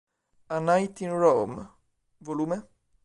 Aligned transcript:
A 0.49 0.57
Night 0.59 1.01
in 1.03 1.11
Rome, 1.15 1.63
Vol. 2.17 2.65